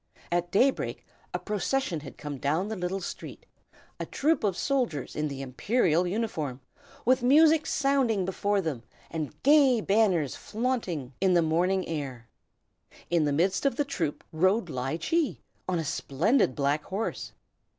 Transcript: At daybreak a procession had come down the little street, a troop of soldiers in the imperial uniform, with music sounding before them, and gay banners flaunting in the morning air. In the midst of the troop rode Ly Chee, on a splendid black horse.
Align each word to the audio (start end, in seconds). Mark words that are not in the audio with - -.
At 0.31 0.49
daybreak 0.49 1.05
a 1.31 1.37
procession 1.37 1.99
had 1.99 2.17
come 2.17 2.39
down 2.39 2.69
the 2.69 2.75
little 2.75 3.01
street, 3.01 3.45
a 3.99 4.05
troop 4.07 4.43
of 4.43 4.57
soldiers 4.57 5.15
in 5.15 5.27
the 5.27 5.43
imperial 5.43 6.07
uniform, 6.07 6.59
with 7.05 7.21
music 7.21 7.67
sounding 7.67 8.25
before 8.25 8.61
them, 8.61 8.81
and 9.11 9.35
gay 9.43 9.79
banners 9.79 10.35
flaunting 10.35 11.13
in 11.21 11.35
the 11.35 11.43
morning 11.43 11.87
air. 11.87 12.27
In 13.11 13.25
the 13.25 13.31
midst 13.31 13.63
of 13.63 13.75
the 13.75 13.85
troop 13.85 14.23
rode 14.31 14.71
Ly 14.71 14.97
Chee, 14.97 15.39
on 15.69 15.77
a 15.77 15.85
splendid 15.85 16.55
black 16.55 16.85
horse. 16.85 17.33